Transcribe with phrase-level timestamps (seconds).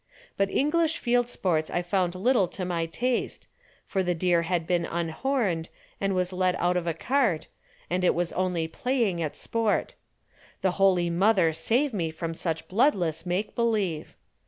[0.35, 3.47] But English field sports I found little to my taste,
[3.85, 7.47] for the deer had been unhorned and was let out of a cart,
[7.87, 9.93] and it was only playing at sport.
[10.63, 14.15] The Holy Mother save me from such bloodless make believe!